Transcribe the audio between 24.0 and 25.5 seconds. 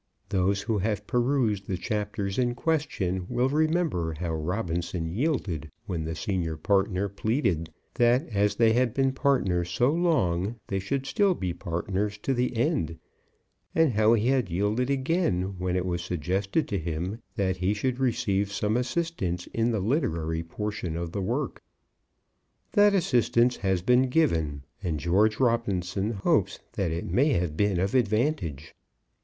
given, and George